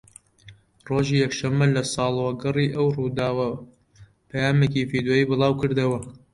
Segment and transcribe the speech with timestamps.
[0.87, 3.49] ڕۆژی یەکشەمە لە ساڵوەگەڕی ئەو ڕووداوە
[4.29, 5.99] پەیامێکی ڤیدۆیی بڵاوکردەوە